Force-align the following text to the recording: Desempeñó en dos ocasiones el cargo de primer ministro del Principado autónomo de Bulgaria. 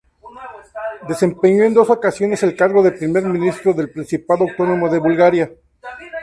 Desempeñó 1.07 1.63
en 1.63 1.75
dos 1.75 1.87
ocasiones 1.91 2.41
el 2.41 2.55
cargo 2.55 2.81
de 2.81 2.91
primer 2.93 3.23
ministro 3.25 3.71
del 3.73 3.91
Principado 3.91 4.45
autónomo 4.49 4.89
de 4.89 4.97
Bulgaria. 4.97 5.51